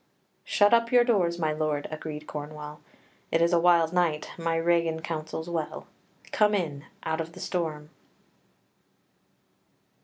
"Shut 0.45 0.73
up 0.73 0.91
your 0.91 1.03
doors, 1.03 1.37
my 1.37 1.53
lord," 1.53 1.87
agreed 1.91 2.25
Cornwall; 2.25 2.79
"it's 3.29 3.53
a 3.53 3.59
wild 3.59 3.93
night; 3.93 4.31
my 4.35 4.55
Regan 4.55 5.01
counsels 5.01 5.47
well. 5.47 5.85
Come 6.31 6.55
in, 6.55 6.85
out 7.03 7.21
of 7.21 7.33
the 7.33 7.39
storm." 7.39 7.91